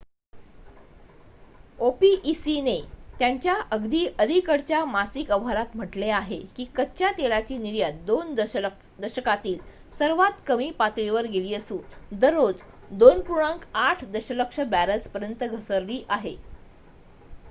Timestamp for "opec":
1.79-2.45